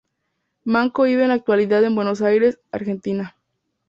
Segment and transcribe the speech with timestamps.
[0.63, 3.35] Manco vive en la actualidad en Buenos Aires, Argentina.